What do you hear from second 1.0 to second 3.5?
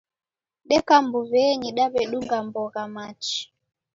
mbuw'enyi, daw'edunga mbogha machi